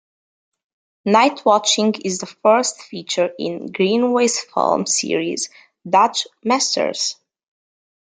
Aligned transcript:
"Nightwatching" 1.07 2.01
is 2.03 2.17
the 2.17 2.25
first 2.25 2.81
feature 2.81 3.29
in 3.37 3.71
Greenaway's 3.71 4.39
film 4.39 4.87
series 4.87 5.51
"Dutch 5.87 6.25
Masters". 6.43 7.17